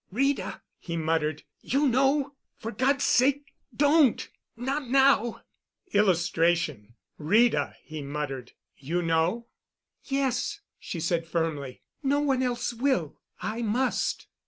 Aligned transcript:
"Rita!" 0.11 0.61
he 0.79 0.97
muttered, 0.97 1.43
"You 1.61 1.87
know?.... 1.87 2.33
For 2.57 2.71
God's 2.71 3.03
sake, 3.03 3.53
don't!... 3.75 4.27
Not 4.57 4.89
now!" 4.89 5.43
[Illustration: 5.93 6.95
"'Rita!' 7.19 7.75
he 7.83 8.01
muttered, 8.01 8.53
'You 8.77 9.03
know?'"] 9.03 9.45
"Yes," 10.05 10.61
she 10.79 10.99
said 10.99 11.27
firmly. 11.27 11.83
"No 12.01 12.19
one 12.19 12.41
else 12.41 12.73
will. 12.73 13.17
I 13.43 13.61
must." 13.61 14.25